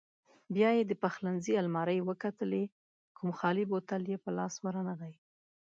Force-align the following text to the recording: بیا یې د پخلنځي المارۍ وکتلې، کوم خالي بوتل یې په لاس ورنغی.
بیا 0.55 0.69
یې 0.77 0.83
د 0.87 0.93
پخلنځي 1.03 1.53
المارۍ 1.61 1.99
وکتلې، 2.03 2.63
کوم 3.17 3.29
خالي 3.39 3.63
بوتل 3.71 4.01
یې 4.11 4.17
په 4.23 4.29
لاس 4.37 4.53
ورنغی. 4.65 5.15